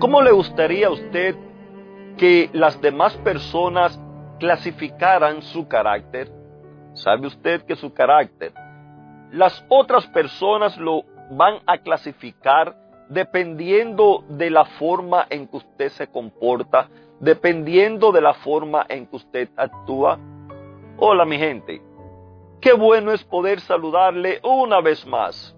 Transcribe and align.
¿Cómo 0.00 0.22
le 0.22 0.30
gustaría 0.30 0.86
a 0.86 0.90
usted 0.90 1.34
que 2.16 2.50
las 2.52 2.80
demás 2.80 3.16
personas 3.16 4.00
clasificaran 4.38 5.42
su 5.42 5.66
carácter? 5.66 6.30
¿Sabe 6.94 7.26
usted 7.26 7.62
que 7.62 7.74
su 7.74 7.92
carácter, 7.92 8.52
las 9.32 9.64
otras 9.68 10.06
personas 10.06 10.76
lo 10.76 11.02
van 11.32 11.58
a 11.66 11.78
clasificar 11.78 12.76
dependiendo 13.08 14.24
de 14.28 14.50
la 14.50 14.66
forma 14.66 15.26
en 15.30 15.48
que 15.48 15.56
usted 15.56 15.88
se 15.88 16.06
comporta, 16.06 16.88
dependiendo 17.18 18.12
de 18.12 18.20
la 18.20 18.34
forma 18.34 18.86
en 18.88 19.04
que 19.04 19.16
usted 19.16 19.48
actúa? 19.56 20.16
Hola 20.96 21.24
mi 21.24 21.38
gente, 21.38 21.82
qué 22.60 22.72
bueno 22.72 23.10
es 23.10 23.24
poder 23.24 23.58
saludarle 23.58 24.38
una 24.44 24.80
vez 24.80 25.04
más. 25.04 25.56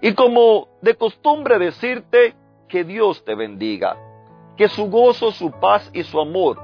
Y 0.00 0.14
como 0.14 0.68
de 0.80 0.94
costumbre 0.94 1.58
decirte, 1.58 2.34
que 2.72 2.84
Dios 2.84 3.22
te 3.22 3.34
bendiga, 3.34 3.98
que 4.56 4.66
su 4.66 4.86
gozo, 4.86 5.30
su 5.30 5.50
paz 5.50 5.90
y 5.92 6.04
su 6.04 6.18
amor 6.18 6.58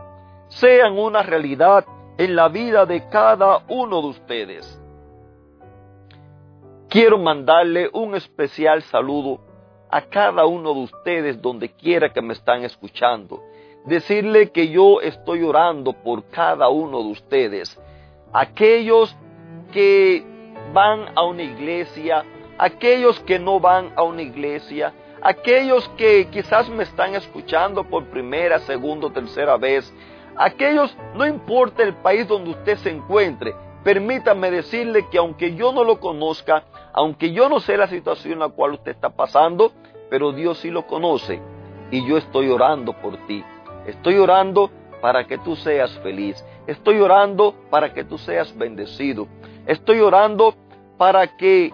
sean 0.48 0.98
una 0.98 1.22
realidad 1.22 1.84
en 2.16 2.34
la 2.34 2.48
vida 2.48 2.86
de 2.86 3.06
cada 3.10 3.62
uno 3.68 4.00
de 4.00 4.08
ustedes. 4.08 4.82
Quiero 6.88 7.18
mandarle 7.18 7.90
un 7.92 8.14
especial 8.14 8.80
saludo 8.84 9.38
a 9.90 10.00
cada 10.00 10.46
uno 10.46 10.72
de 10.72 10.80
ustedes 10.80 11.42
donde 11.42 11.72
quiera 11.72 12.10
que 12.10 12.22
me 12.22 12.32
están 12.32 12.64
escuchando. 12.64 13.42
Decirle 13.84 14.50
que 14.50 14.70
yo 14.70 15.02
estoy 15.02 15.42
orando 15.42 15.92
por 15.92 16.24
cada 16.30 16.70
uno 16.70 17.02
de 17.02 17.10
ustedes. 17.10 17.78
Aquellos 18.32 19.14
que 19.72 20.24
van 20.72 21.10
a 21.14 21.22
una 21.24 21.42
iglesia, 21.42 22.24
aquellos 22.56 23.20
que 23.20 23.38
no 23.38 23.60
van 23.60 23.92
a 23.94 24.04
una 24.04 24.22
iglesia, 24.22 24.94
aquellos 25.22 25.88
que 25.96 26.28
quizás 26.30 26.68
me 26.68 26.84
están 26.84 27.14
escuchando 27.14 27.84
por 27.84 28.04
primera, 28.06 28.58
segunda 28.60 29.10
tercera 29.10 29.56
vez, 29.56 29.92
aquellos, 30.36 30.96
no 31.14 31.26
importa 31.26 31.82
el 31.82 31.94
país 31.94 32.26
donde 32.28 32.50
usted 32.50 32.76
se 32.78 32.90
encuentre, 32.90 33.54
permítame 33.82 34.50
decirle 34.50 35.06
que 35.10 35.18
aunque 35.18 35.54
yo 35.54 35.72
no 35.72 35.84
lo 35.84 36.00
conozca, 36.00 36.64
aunque 36.92 37.32
yo 37.32 37.48
no 37.48 37.60
sé 37.60 37.76
la 37.76 37.88
situación 37.88 38.34
en 38.34 38.38
la 38.40 38.48
cual 38.48 38.72
usted 38.72 38.92
está 38.92 39.10
pasando, 39.10 39.72
pero 40.10 40.32
Dios 40.32 40.58
sí 40.58 40.70
lo 40.70 40.86
conoce 40.86 41.40
y 41.90 42.06
yo 42.06 42.16
estoy 42.16 42.48
orando 42.48 42.92
por 42.92 43.16
ti. 43.26 43.44
Estoy 43.86 44.18
orando 44.18 44.70
para 45.00 45.26
que 45.26 45.38
tú 45.38 45.56
seas 45.56 45.90
feliz. 46.00 46.44
Estoy 46.66 47.00
orando 47.00 47.54
para 47.70 47.94
que 47.94 48.04
tú 48.04 48.18
seas 48.18 48.56
bendecido. 48.56 49.26
Estoy 49.66 50.00
orando 50.00 50.54
para 50.96 51.36
que 51.36 51.72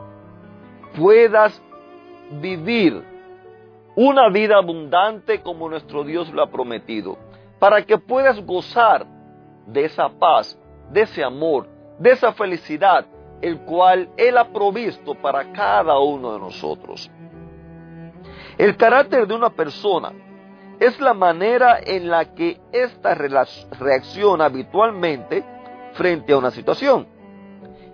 puedas 0.96 1.60
vivir 2.40 3.02
una 3.96 4.28
vida 4.28 4.56
abundante 4.56 5.40
como 5.40 5.68
nuestro 5.68 6.04
Dios 6.04 6.32
lo 6.32 6.42
ha 6.42 6.50
prometido, 6.50 7.16
para 7.58 7.82
que 7.82 7.98
puedas 7.98 8.44
gozar 8.44 9.06
de 9.66 9.84
esa 9.84 10.08
paz, 10.08 10.58
de 10.90 11.02
ese 11.02 11.22
amor, 11.22 11.68
de 11.98 12.10
esa 12.10 12.32
felicidad, 12.32 13.06
el 13.40 13.60
cual 13.60 14.08
Él 14.16 14.36
ha 14.36 14.52
provisto 14.52 15.14
para 15.14 15.52
cada 15.52 15.98
uno 15.98 16.32
de 16.32 16.40
nosotros. 16.40 17.10
El 18.58 18.76
carácter 18.76 19.26
de 19.26 19.34
una 19.34 19.50
persona 19.50 20.12
es 20.80 21.00
la 21.00 21.14
manera 21.14 21.78
en 21.84 22.08
la 22.08 22.34
que 22.34 22.60
ésta 22.72 23.14
reacciona 23.14 24.46
habitualmente 24.46 25.44
frente 25.92 26.32
a 26.32 26.38
una 26.38 26.50
situación. 26.50 27.06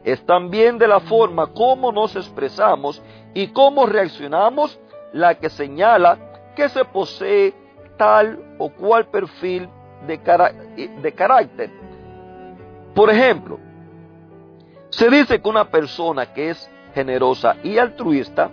Es 0.03 0.25
también 0.25 0.79
de 0.79 0.89
la 0.89 1.01
forma 1.01 1.49
como 1.49 1.93
nos 1.93 2.17
expresamos 2.17 3.03
y 3.35 3.49
cómo 3.49 3.87
reaccionamos 3.87 4.81
la 5.13 5.35
que 5.35 5.51
señala 5.51 6.19
que 6.55 6.69
se 6.69 6.85
posee 6.85 7.55
tal 7.97 8.57
o 8.59 8.71
cual 8.71 9.07
perfil 9.07 9.69
de, 10.07 10.19
de 11.03 11.13
carácter. 11.13 11.71
Por 12.95 13.11
ejemplo, 13.11 13.59
se 14.91 15.09
dice 15.09 15.41
que 15.41 15.49
una 15.49 15.71
persona 15.71 16.33
que 16.33 16.51
es 16.51 16.71
generosa 16.95 17.57
y 17.63 17.79
altruista, 17.79 18.51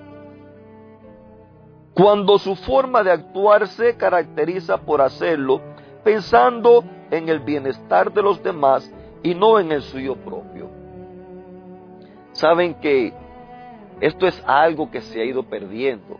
cuando 1.93 2.37
su 2.37 2.55
forma 2.55 3.01
de 3.03 3.11
actuar 3.11 3.67
se 3.67 3.97
caracteriza 3.97 4.77
por 4.77 5.01
hacerlo 5.01 5.61
pensando 6.03 6.83
en 7.09 7.27
el 7.27 7.39
bienestar 7.39 8.13
de 8.13 8.21
los 8.21 8.41
demás 8.43 8.91
y 9.23 9.33
no 9.33 9.59
en 9.59 9.71
el 9.71 9.81
suyo 9.81 10.15
propio. 10.15 10.69
Saben 12.33 12.75
que 12.75 13.13
esto 13.99 14.27
es 14.27 14.43
algo 14.45 14.91
que 14.91 15.01
se 15.01 15.19
ha 15.19 15.25
ido 15.25 15.43
perdiendo. 15.43 16.19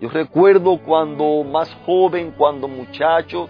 Yo 0.00 0.08
recuerdo 0.08 0.78
cuando 0.78 1.42
más 1.42 1.74
joven, 1.84 2.32
cuando 2.36 2.68
muchacho, 2.68 3.48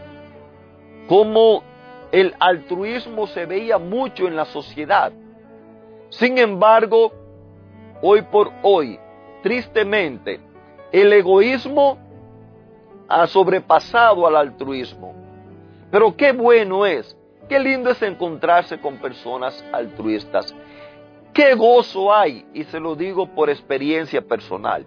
cómo 1.06 1.62
el 2.10 2.34
altruismo 2.40 3.26
se 3.26 3.44
veía 3.44 3.76
mucho 3.76 4.26
en 4.26 4.34
la 4.34 4.46
sociedad. 4.46 5.12
Sin 6.08 6.38
embargo, 6.38 7.12
hoy 8.00 8.22
por 8.22 8.50
hoy, 8.62 8.98
tristemente, 9.42 10.40
el 10.90 11.12
egoísmo 11.12 11.98
ha 13.08 13.26
sobrepasado 13.26 14.26
al 14.26 14.36
altruismo. 14.36 15.14
Pero 15.90 16.16
qué 16.16 16.32
bueno 16.32 16.86
es, 16.86 17.14
qué 17.46 17.58
lindo 17.58 17.90
es 17.90 18.00
encontrarse 18.00 18.80
con 18.80 18.96
personas 18.96 19.62
altruistas. 19.70 20.54
Qué 21.34 21.54
gozo 21.54 22.12
hay, 22.14 22.46
y 22.54 22.64
se 22.64 22.80
lo 22.80 22.94
digo 22.94 23.26
por 23.26 23.50
experiencia 23.50 24.22
personal 24.22 24.86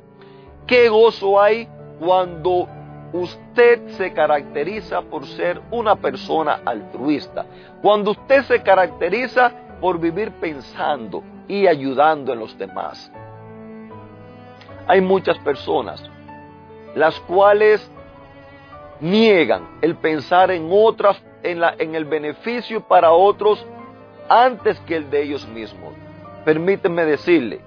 Qué 0.67 0.89
gozo 0.89 1.41
hay 1.41 1.67
cuando 1.99 2.67
usted 3.13 3.87
se 3.97 4.13
caracteriza 4.13 5.01
por 5.01 5.25
ser 5.25 5.61
una 5.71 5.95
persona 5.95 6.61
altruista, 6.65 7.45
cuando 7.81 8.11
usted 8.11 8.43
se 8.43 8.61
caracteriza 8.61 9.51
por 9.79 9.99
vivir 9.99 10.31
pensando 10.31 11.23
y 11.47 11.67
ayudando 11.67 12.33
en 12.33 12.39
los 12.39 12.57
demás. 12.57 13.11
Hay 14.87 15.01
muchas 15.01 15.37
personas 15.39 16.03
las 16.95 17.19
cuales 17.21 17.89
niegan 18.99 19.67
el 19.81 19.95
pensar 19.95 20.51
en 20.51 20.69
otras, 20.71 21.21
en, 21.43 21.59
la, 21.59 21.75
en 21.77 21.95
el 21.95 22.05
beneficio 22.05 22.81
para 22.81 23.11
otros 23.11 23.65
antes 24.29 24.79
que 24.81 24.97
el 24.97 25.09
de 25.09 25.23
ellos 25.23 25.47
mismos. 25.47 25.93
Permíteme 26.45 27.05
decirle, 27.05 27.61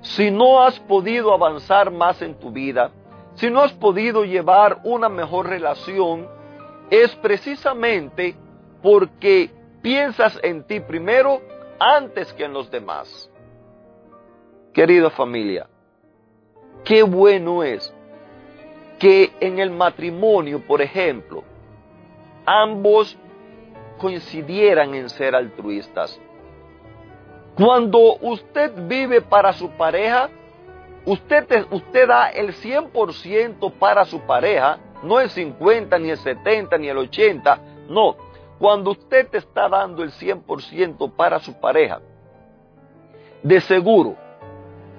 si 0.00 0.30
no 0.30 0.62
has 0.62 0.78
podido 0.80 1.32
avanzar 1.32 1.90
más 1.90 2.22
en 2.22 2.34
tu 2.34 2.50
vida, 2.50 2.90
si 3.34 3.50
no 3.50 3.62
has 3.62 3.72
podido 3.72 4.24
llevar 4.24 4.80
una 4.84 5.08
mejor 5.08 5.48
relación, 5.48 6.28
es 6.90 7.14
precisamente 7.16 8.34
porque 8.82 9.50
piensas 9.82 10.38
en 10.42 10.64
ti 10.64 10.80
primero 10.80 11.40
antes 11.78 12.32
que 12.32 12.44
en 12.44 12.52
los 12.52 12.70
demás. 12.70 13.30
Querida 14.72 15.10
familia, 15.10 15.68
qué 16.84 17.02
bueno 17.02 17.62
es 17.62 17.92
que 18.98 19.32
en 19.40 19.58
el 19.58 19.70
matrimonio, 19.70 20.60
por 20.66 20.82
ejemplo, 20.82 21.44
ambos 22.44 23.16
coincidieran 23.98 24.94
en 24.94 25.08
ser 25.08 25.34
altruistas. 25.34 26.20
Cuando 27.58 28.16
usted 28.20 28.72
vive 28.86 29.20
para 29.20 29.52
su 29.52 29.68
pareja, 29.70 30.30
usted, 31.04 31.66
usted 31.72 32.06
da 32.06 32.30
el 32.30 32.54
100% 32.54 33.72
para 33.72 34.04
su 34.04 34.20
pareja, 34.20 34.78
no 35.02 35.18
el 35.18 35.28
50, 35.28 35.98
ni 35.98 36.10
el 36.10 36.18
70, 36.18 36.78
ni 36.78 36.88
el 36.88 36.98
80, 36.98 37.60
no. 37.88 38.16
Cuando 38.60 38.92
usted 38.92 39.28
te 39.28 39.38
está 39.38 39.68
dando 39.68 40.04
el 40.04 40.12
100% 40.12 41.10
para 41.16 41.40
su 41.40 41.58
pareja, 41.58 42.00
de 43.42 43.60
seguro 43.60 44.14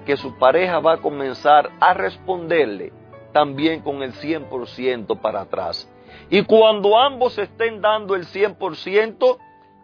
que 0.06 0.18
su 0.18 0.38
pareja 0.38 0.80
va 0.80 0.96
a 0.96 1.02
comenzar 1.02 1.70
a 1.80 1.94
responderle 1.94 2.92
también 3.32 3.82
con 3.82 4.04
el 4.04 4.14
100% 4.14 5.18
para 5.22 5.42
atrás. 5.42 5.90
Y 6.30 6.44
cuando 6.44 7.00
ambos 7.00 7.38
estén 7.38 7.80
dando 7.80 8.16
el 8.16 8.26
100%, 8.26 9.38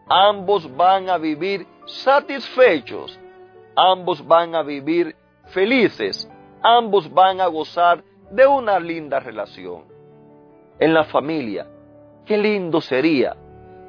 ambos 0.07 0.73
van 0.75 1.09
a 1.09 1.17
vivir 1.17 1.65
satisfechos 1.85 3.19
ambos 3.75 4.25
van 4.25 4.55
a 4.55 4.63
vivir 4.63 5.15
felices, 5.47 6.29
ambos 6.61 7.13
van 7.13 7.41
a 7.41 7.47
gozar 7.47 8.03
de 8.31 8.47
una 8.47 8.79
linda 8.79 9.19
relación. 9.19 9.83
En 10.79 10.93
la 10.93 11.03
familia, 11.03 11.67
qué 12.25 12.37
lindo 12.37 12.81
sería 12.81 13.35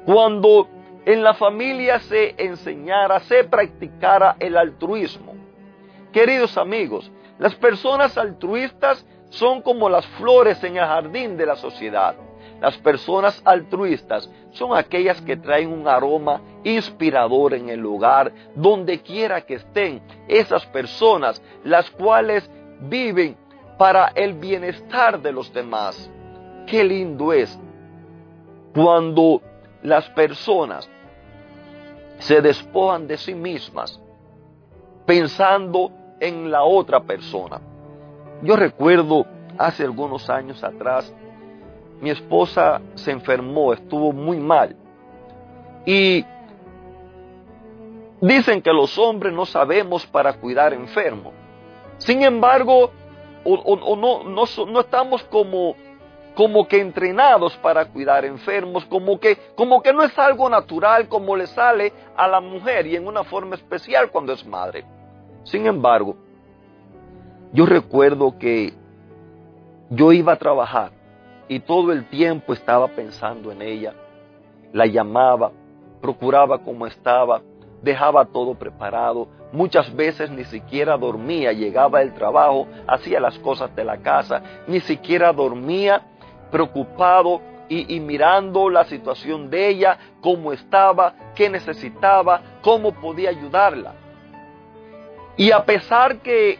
cuando 0.05 0.69
en 1.05 1.23
la 1.23 1.33
familia 1.33 1.99
se 1.99 2.35
enseñara, 2.37 3.19
se 3.21 3.43
practicara 3.45 4.35
el 4.39 4.57
altruismo. 4.57 5.35
Queridos 6.11 6.57
amigos, 6.57 7.11
las 7.39 7.55
personas 7.55 8.17
altruistas 8.17 9.05
son 9.29 9.61
como 9.61 9.89
las 9.89 10.05
flores 10.07 10.63
en 10.63 10.77
el 10.77 10.85
jardín 10.85 11.37
de 11.37 11.45
la 11.45 11.55
sociedad. 11.55 12.15
Las 12.61 12.77
personas 12.77 13.41
altruistas 13.45 14.29
son 14.51 14.75
aquellas 14.75 15.21
que 15.21 15.37
traen 15.37 15.71
un 15.71 15.87
aroma 15.87 16.41
inspirador 16.63 17.53
en 17.53 17.69
el 17.69 17.79
lugar, 17.79 18.31
donde 18.55 19.01
quiera 19.01 19.41
que 19.41 19.55
estén. 19.55 20.01
Esas 20.27 20.65
personas, 20.67 21.41
las 21.63 21.89
cuales 21.91 22.49
viven 22.81 23.37
para 23.77 24.07
el 24.15 24.33
bienestar 24.33 25.21
de 25.21 25.31
los 25.31 25.53
demás. 25.53 26.09
Qué 26.65 26.83
lindo 26.83 27.31
es 27.31 27.57
cuando 28.73 29.41
las 29.83 30.09
personas 30.09 30.89
se 32.19 32.41
despojan 32.41 33.07
de 33.07 33.17
sí 33.17 33.35
mismas 33.35 34.01
pensando 35.05 35.91
en 36.19 36.51
la 36.51 36.63
otra 36.63 37.01
persona. 37.01 37.61
Yo 38.43 38.55
recuerdo 38.55 39.25
hace 39.57 39.83
algunos 39.83 40.29
años 40.29 40.63
atrás, 40.63 41.11
mi 42.01 42.09
esposa 42.09 42.81
se 42.95 43.11
enfermó, 43.11 43.73
estuvo 43.73 44.11
muy 44.11 44.37
mal. 44.37 44.75
Y 45.85 46.25
dicen 48.21 48.61
que 48.61 48.71
los 48.71 48.97
hombres 48.97 49.33
no 49.33 49.45
sabemos 49.45 50.05
para 50.05 50.33
cuidar 50.33 50.73
enfermos. 50.73 51.33
Sin 51.97 52.23
embargo, 52.23 52.91
o, 53.43 53.95
no, 53.95 54.23
no, 54.23 54.43
no, 54.65 54.79
estamos 54.79 55.23
como, 55.23 55.75
como 56.35 56.67
que 56.67 56.79
entrenados 56.79 57.55
para 57.57 57.85
cuidar 57.85 58.25
enfermos, 58.25 58.85
como 58.85 59.19
que, 59.19 59.37
como 59.55 59.81
que 59.81 59.93
no 59.93 60.03
es 60.03 60.17
algo 60.19 60.49
natural 60.49 61.07
como 61.07 61.35
le 61.35 61.47
sale 61.47 61.93
a 62.15 62.27
la 62.27 62.41
mujer 62.41 62.85
y 62.87 62.95
en 62.95 63.07
una 63.07 63.23
forma 63.23 63.55
especial 63.55 64.11
cuando 64.11 64.33
es 64.33 64.45
madre. 64.45 64.85
Sin 65.43 65.65
embargo, 65.65 66.17
yo 67.53 67.65
recuerdo 67.65 68.37
que 68.37 68.73
yo 69.89 70.11
iba 70.11 70.33
a 70.33 70.37
trabajar 70.37 70.96
y 71.47 71.59
todo 71.59 71.91
el 71.91 72.09
tiempo 72.09 72.53
estaba 72.53 72.87
pensando 72.89 73.51
en 73.51 73.61
ella. 73.61 73.93
La 74.73 74.85
llamaba, 74.85 75.51
procuraba 76.01 76.59
cómo 76.59 76.87
estaba, 76.87 77.41
dejaba 77.81 78.25
todo 78.25 78.55
preparado. 78.55 79.27
Muchas 79.51 79.95
veces 79.95 80.29
ni 80.29 80.43
siquiera 80.45 80.97
dormía, 80.97 81.53
llegaba 81.53 81.99
del 81.99 82.13
trabajo, 82.13 82.67
hacía 82.87 83.19
las 83.19 83.37
cosas 83.39 83.73
de 83.75 83.83
la 83.83 83.97
casa, 83.97 84.41
ni 84.67 84.79
siquiera 84.81 85.31
dormía, 85.31 86.01
preocupado 86.51 87.41
y, 87.69 87.95
y, 87.95 87.99
mirando 87.99 88.69
la 88.69 88.85
situación 88.85 89.49
de 89.49 89.67
ella, 89.69 89.97
cómo 90.21 90.53
estaba, 90.53 91.13
qué 91.35 91.49
necesitaba, 91.49 92.41
cómo 92.61 92.93
podía 92.93 93.29
ayudarla. 93.29 93.93
Y 95.35 95.51
a 95.51 95.63
pesar 95.65 96.17
que 96.17 96.59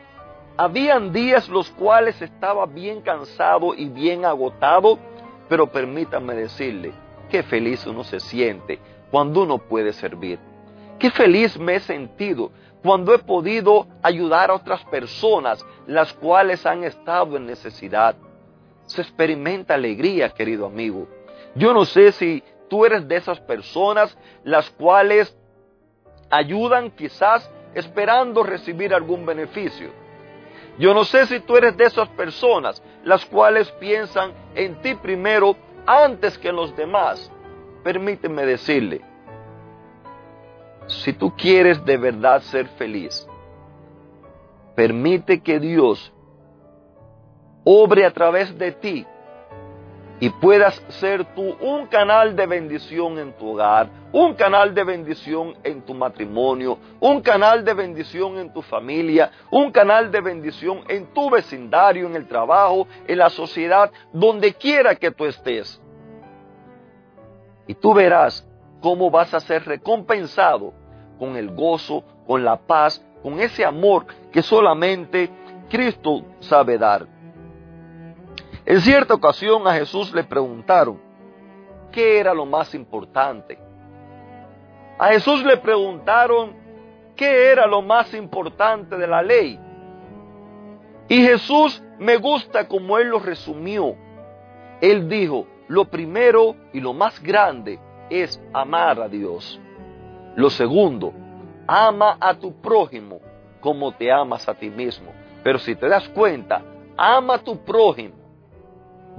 habían 0.58 1.14
días 1.14 1.48
los 1.48 1.70
cuales 1.70 2.20
estaba 2.22 2.66
bien 2.66 3.02
cansado 3.02 3.76
y 3.76 3.88
bien 3.88 4.26
agotado, 4.26 4.98
pero 5.48 5.68
permítanme 5.68 6.34
decirle, 6.34 6.94
qué 7.30 7.44
feliz 7.44 7.86
uno 7.86 8.04
se 8.04 8.20
siente 8.20 8.80
cuando 9.12 9.44
uno 9.44 9.60
puede 9.60 9.94
servir. 9.94 10.40
Qué 10.98 11.12
feliz 11.12 11.58
me 11.60 11.76
he 11.76 11.80
sentido 11.80 12.52
cuando 12.82 13.14
he 13.14 13.20
podido 13.20 13.88
ayudar 14.02 14.50
a 14.50 14.56
otras 14.56 14.84
personas, 14.86 15.64
las 15.86 16.12
cuales 16.14 16.66
han 16.66 16.84
estado 16.84 17.38
en 17.38 17.46
necesidad. 17.46 18.16
Se 18.88 19.02
experimenta 19.02 19.76
alegría, 19.76 20.30
querido 20.30 20.66
amigo. 20.66 21.08
Yo 21.54 21.74
no 21.74 21.86
sé 21.86 22.12
si 22.12 22.44
tú 22.68 22.86
eres 22.86 23.08
de 23.08 23.18
esas 23.18 23.40
personas 23.42 24.18
las 24.44 24.70
cuales 24.72 25.36
ayudan 26.30 26.92
quizás 26.92 27.50
esperando 27.76 28.42
recibir 28.42 28.94
algún 28.94 29.26
beneficio. 29.26 30.07
Yo 30.78 30.94
no 30.94 31.04
sé 31.04 31.26
si 31.26 31.40
tú 31.40 31.58
eres 31.58 31.76
de 31.76 31.86
esas 31.86 32.08
personas 32.10 32.82
las 33.04 33.26
cuales 33.26 33.72
piensan 33.74 34.34
en 34.54 34.80
ti 34.82 34.96
primero 34.96 35.56
antes 35.86 36.38
que 36.38 36.50
en 36.50 36.56
los 36.56 36.76
demás. 36.76 37.32
Permíteme 37.84 38.46
decirle, 38.46 39.02
si 40.88 41.14
tú 41.14 41.34
quieres 41.36 41.84
de 41.86 41.98
verdad 41.98 42.42
ser 42.42 42.68
feliz, 42.70 43.28
permite 44.76 45.42
que 45.42 45.60
Dios 45.60 46.14
obre 47.64 48.06
a 48.06 48.12
través 48.12 48.58
de 48.58 48.72
ti 48.72 49.06
y 50.20 50.30
puedas 50.30 50.82
ser 50.90 51.24
tú 51.36 51.56
un 51.62 51.88
canal 51.88 52.36
de 52.36 52.48
bendición 52.48 53.20
en 53.20 53.34
tu 53.34 53.52
hogar, 53.52 53.90
un 54.12 54.34
canal 54.34 54.74
de 54.74 54.84
bendición 54.84 55.56
en 55.64 55.82
tu 55.84 55.94
matrimonio, 55.94 56.80
un 57.00 57.22
canal 57.22 57.64
de 57.64 57.74
bendición 57.74 58.40
en 58.40 58.52
tu 58.52 58.62
familia, 58.64 59.32
un 59.52 59.72
canal 59.72 60.12
de 60.12 60.22
bendición 60.22 60.82
en 60.88 61.06
tu 61.14 61.30
vecindario, 61.30 62.08
en 62.08 62.16
el 62.16 62.28
trabajo, 62.28 62.88
en 63.08 63.18
la 63.18 63.30
sociedad, 63.30 63.92
donde 64.12 64.54
quiera 64.54 64.96
que 64.96 65.12
tú 65.12 65.26
estés. 65.26 65.80
Y 67.68 67.76
tú 67.76 67.94
verás 67.94 68.48
cómo 68.82 69.12
vas 69.12 69.34
a 69.34 69.40
ser 69.40 69.66
recompensado 69.66 70.74
con 71.20 71.36
el 71.36 71.54
gozo, 71.54 72.04
con 72.26 72.44
la 72.44 72.58
paz, 72.58 73.04
con 73.22 73.40
ese 73.40 73.66
amor 73.66 74.06
que 74.32 74.42
solamente 74.42 75.30
Cristo 75.70 76.24
sabe 76.40 76.78
dar. 76.78 77.17
En 78.68 78.82
cierta 78.82 79.14
ocasión 79.14 79.66
a 79.66 79.76
Jesús 79.76 80.14
le 80.14 80.26
preguntaron, 80.26 81.00
¿qué 81.90 82.20
era 82.20 82.34
lo 82.34 82.46
más 82.46 82.76
importante? 82.76 83.58
A 85.00 85.08
Jesús 85.08 85.42
le 85.46 85.56
preguntaron, 85.56 86.54
¿qué 87.16 87.50
era 87.50 87.66
lo 87.66 87.82
más 87.82 88.14
importante 88.14 88.98
de 88.98 89.08
la 89.08 89.22
ley? 89.22 89.58
Y 91.08 91.24
Jesús 91.24 91.82
me 91.98 92.18
gusta 92.18 92.68
como 92.68 92.98
él 92.98 93.08
lo 93.08 93.20
resumió. 93.20 93.96
Él 94.82 95.08
dijo, 95.08 95.48
lo 95.70 95.86
primero 95.86 96.58
y 96.74 96.82
lo 96.82 96.94
más 96.94 97.24
grande 97.24 97.80
es 98.10 98.38
amar 98.52 99.00
a 99.00 99.08
Dios. 99.08 99.62
Lo 100.36 100.50
segundo, 100.50 101.14
ama 101.68 102.18
a 102.20 102.34
tu 102.34 102.54
prójimo 102.60 103.22
como 103.62 103.94
te 103.94 104.12
amas 104.12 104.50
a 104.50 104.56
ti 104.56 104.70
mismo. 104.70 105.14
Pero 105.42 105.58
si 105.58 105.74
te 105.74 105.88
das 105.88 106.10
cuenta, 106.10 106.62
ama 106.98 107.36
a 107.36 107.40
tu 107.40 107.64
prójimo 107.64 108.27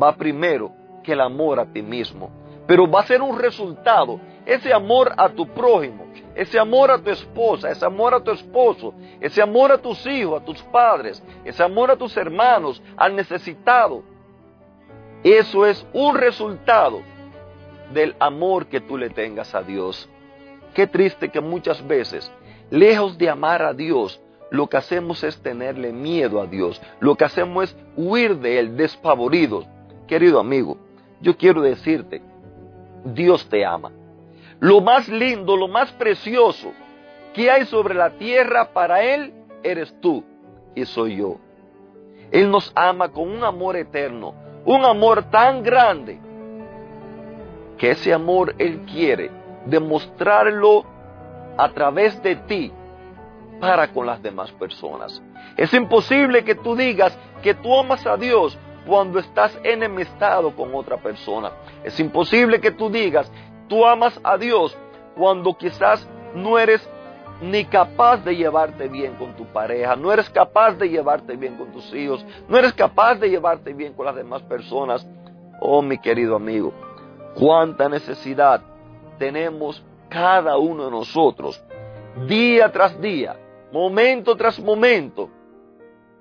va 0.00 0.16
primero 0.16 0.72
que 1.02 1.12
el 1.12 1.20
amor 1.20 1.60
a 1.60 1.66
ti 1.66 1.82
mismo. 1.82 2.30
Pero 2.66 2.88
va 2.90 3.00
a 3.00 3.06
ser 3.06 3.22
un 3.22 3.38
resultado. 3.38 4.20
Ese 4.44 4.72
amor 4.72 5.12
a 5.16 5.28
tu 5.28 5.46
prójimo, 5.48 6.06
ese 6.34 6.58
amor 6.58 6.90
a 6.90 6.98
tu 6.98 7.10
esposa, 7.10 7.70
ese 7.70 7.84
amor 7.84 8.14
a 8.14 8.20
tu 8.20 8.30
esposo, 8.30 8.94
ese 9.20 9.42
amor 9.42 9.72
a 9.72 9.78
tus 9.78 10.06
hijos, 10.06 10.40
a 10.40 10.44
tus 10.44 10.62
padres, 10.62 11.22
ese 11.44 11.62
amor 11.62 11.90
a 11.90 11.96
tus 11.96 12.16
hermanos, 12.16 12.82
al 12.96 13.14
necesitado. 13.16 14.02
Eso 15.22 15.66
es 15.66 15.86
un 15.92 16.16
resultado 16.16 17.00
del 17.92 18.14
amor 18.20 18.66
que 18.66 18.80
tú 18.80 18.96
le 18.96 19.10
tengas 19.10 19.54
a 19.54 19.62
Dios. 19.62 20.08
Qué 20.74 20.86
triste 20.86 21.28
que 21.30 21.40
muchas 21.40 21.86
veces, 21.86 22.30
lejos 22.70 23.18
de 23.18 23.28
amar 23.28 23.62
a 23.62 23.74
Dios, 23.74 24.20
lo 24.50 24.66
que 24.68 24.76
hacemos 24.76 25.22
es 25.24 25.40
tenerle 25.42 25.92
miedo 25.92 26.40
a 26.40 26.46
Dios. 26.46 26.80
Lo 27.00 27.16
que 27.16 27.24
hacemos 27.24 27.64
es 27.64 27.76
huir 27.96 28.38
de 28.38 28.58
Él, 28.58 28.76
despavoridos. 28.76 29.66
Querido 30.08 30.40
amigo, 30.40 30.78
yo 31.20 31.36
quiero 31.36 31.60
decirte, 31.60 32.22
Dios 33.04 33.46
te 33.48 33.64
ama. 33.64 33.92
Lo 34.58 34.80
más 34.80 35.06
lindo, 35.06 35.54
lo 35.54 35.68
más 35.68 35.92
precioso 35.92 36.72
que 37.34 37.50
hay 37.50 37.66
sobre 37.66 37.94
la 37.94 38.10
tierra 38.10 38.72
para 38.72 39.02
Él 39.02 39.32
eres 39.62 39.94
tú 40.00 40.24
y 40.74 40.86
soy 40.86 41.16
yo. 41.16 41.36
Él 42.30 42.50
nos 42.50 42.72
ama 42.74 43.10
con 43.10 43.28
un 43.28 43.44
amor 43.44 43.76
eterno, 43.76 44.34
un 44.64 44.84
amor 44.84 45.24
tan 45.24 45.62
grande, 45.62 46.18
que 47.76 47.90
ese 47.90 48.12
amor 48.12 48.54
Él 48.58 48.80
quiere 48.90 49.30
demostrarlo 49.66 50.84
a 51.58 51.68
través 51.70 52.20
de 52.22 52.34
ti 52.34 52.72
para 53.60 53.92
con 53.92 54.06
las 54.06 54.22
demás 54.22 54.50
personas. 54.52 55.22
Es 55.56 55.74
imposible 55.74 56.44
que 56.44 56.54
tú 56.54 56.74
digas 56.74 57.16
que 57.42 57.52
tú 57.54 57.76
amas 57.76 58.06
a 58.06 58.16
Dios 58.16 58.58
cuando 58.88 59.18
estás 59.18 59.56
enemistado 59.62 60.56
con 60.56 60.74
otra 60.74 60.96
persona. 60.96 61.52
Es 61.84 62.00
imposible 62.00 62.58
que 62.58 62.70
tú 62.70 62.88
digas, 62.88 63.30
tú 63.68 63.84
amas 63.84 64.18
a 64.24 64.38
Dios 64.38 64.76
cuando 65.14 65.54
quizás 65.54 66.08
no 66.34 66.58
eres 66.58 66.88
ni 67.42 67.66
capaz 67.66 68.24
de 68.24 68.34
llevarte 68.34 68.88
bien 68.88 69.14
con 69.14 69.36
tu 69.36 69.44
pareja, 69.44 69.94
no 69.94 70.10
eres 70.10 70.30
capaz 70.30 70.72
de 70.72 70.88
llevarte 70.88 71.36
bien 71.36 71.56
con 71.56 71.70
tus 71.70 71.92
hijos, 71.92 72.24
no 72.48 72.56
eres 72.56 72.72
capaz 72.72 73.16
de 73.16 73.28
llevarte 73.28 73.74
bien 73.74 73.92
con 73.92 74.06
las 74.06 74.16
demás 74.16 74.42
personas. 74.42 75.06
Oh, 75.60 75.82
mi 75.82 75.98
querido 75.98 76.34
amigo, 76.34 76.72
cuánta 77.34 77.90
necesidad 77.90 78.62
tenemos 79.18 79.84
cada 80.08 80.56
uno 80.56 80.86
de 80.86 80.90
nosotros, 80.90 81.62
día 82.26 82.72
tras 82.72 82.98
día, 83.00 83.36
momento 83.70 84.34
tras 84.34 84.58
momento, 84.58 85.28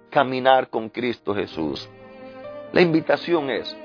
caminar 0.09 0.69
con 0.69 0.89
Cristo 0.89 1.33
Jesús. 1.33 1.89
La 2.73 2.81
invitación 2.81 3.49
es 3.49 3.75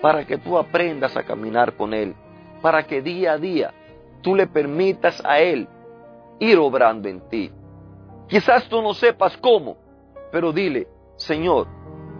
para 0.00 0.26
que 0.26 0.38
tú 0.38 0.58
aprendas 0.58 1.16
a 1.16 1.22
caminar 1.22 1.74
con 1.74 1.94
Él, 1.94 2.14
para 2.60 2.82
que 2.84 3.02
día 3.02 3.32
a 3.32 3.38
día 3.38 3.72
tú 4.22 4.34
le 4.34 4.46
permitas 4.46 5.22
a 5.24 5.38
Él 5.40 5.68
ir 6.38 6.58
obrando 6.58 7.08
en 7.08 7.20
ti. 7.28 7.50
Quizás 8.28 8.68
tú 8.68 8.82
no 8.82 8.94
sepas 8.94 9.36
cómo, 9.36 9.76
pero 10.32 10.52
dile, 10.52 10.88
Señor, 11.16 11.68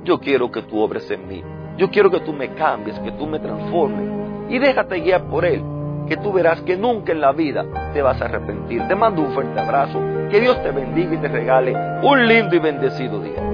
yo 0.04 0.20
quiero 0.20 0.50
que 0.50 0.62
tú 0.62 0.80
obres 0.80 1.10
en 1.10 1.26
mí. 1.26 1.42
Yo 1.76 1.90
quiero 1.90 2.10
que 2.10 2.20
tú 2.20 2.32
me 2.32 2.54
cambies, 2.54 2.98
que 3.00 3.12
tú 3.12 3.26
me 3.26 3.40
transformes. 3.40 4.08
Y 4.50 4.58
déjate 4.58 5.00
guiar 5.00 5.24
por 5.28 5.44
Él, 5.44 5.62
que 6.06 6.16
tú 6.16 6.32
verás 6.32 6.60
que 6.60 6.76
nunca 6.76 7.12
en 7.12 7.20
la 7.20 7.32
vida 7.32 7.90
te 7.92 8.02
vas 8.02 8.20
a 8.20 8.26
arrepentir. 8.26 8.86
Te 8.86 8.94
mando 8.94 9.22
un 9.22 9.32
fuerte 9.32 9.58
abrazo. 9.58 10.00
Que 10.30 10.40
Dios 10.40 10.62
te 10.62 10.70
bendiga 10.70 11.14
y 11.14 11.18
te 11.18 11.28
regale 11.28 11.74
un 12.02 12.26
lindo 12.26 12.54
y 12.54 12.58
bendecido 12.60 13.20
día. 13.20 13.53